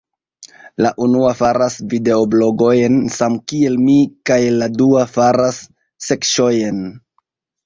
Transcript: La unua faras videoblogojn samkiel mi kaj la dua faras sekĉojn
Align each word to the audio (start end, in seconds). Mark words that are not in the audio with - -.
La 0.83 0.91
unua 1.07 1.33
faras 1.41 1.75
videoblogojn 1.91 2.97
samkiel 3.17 3.77
mi 3.83 3.99
kaj 4.31 4.39
la 4.61 4.71
dua 4.81 5.05
faras 5.19 5.61
sekĉojn 6.09 6.83